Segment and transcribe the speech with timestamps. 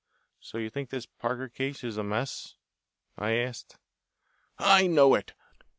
[0.39, 2.55] "So you think this Parker case is a mess?"
[3.19, 3.77] I asked.
[4.57, 5.33] "I know it.